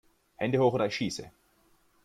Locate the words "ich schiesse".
0.87-1.29